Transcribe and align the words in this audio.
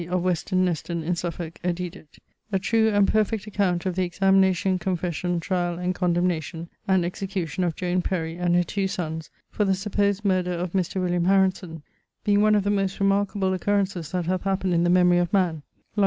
of 0.09 0.23
Weston 0.23 0.65
neston 0.65 1.03
in 1.03 1.15
Suffolk, 1.15 1.59
edidit[BR] 1.63 2.17
'A 2.53 2.57
true 2.57 2.89
and 2.89 3.07
perfect 3.07 3.45
account 3.45 3.85
of 3.85 3.95
the 3.95 4.01
examination 4.03 4.79
confession 4.79 5.39
tryall 5.39 5.77
and 5.77 5.93
condemnation, 5.93 6.67
and 6.87 7.05
execution 7.05 7.63
of 7.63 7.75
Joan 7.75 8.01
Perry 8.01 8.35
and 8.35 8.55
her 8.55 8.63
two 8.63 8.85
sonnes 8.85 9.29
for 9.51 9.63
the 9.63 9.75
supposed 9.75 10.25
murther 10.25 10.53
of 10.53 10.71
Mr. 10.71 10.99
William 10.99 11.25
Harrison, 11.25 11.83
being 12.23 12.41
one 12.41 12.55
of 12.55 12.63
the 12.63 12.71
most 12.71 12.99
remarkable 12.99 13.53
occurrences 13.53 14.11
that 14.11 14.25
hath 14.25 14.41
happened 14.41 14.73
in 14.73 14.83
the 14.83 14.89
memory 14.89 15.19
of 15.19 15.31
man': 15.31 15.61
Lond. 15.95 15.99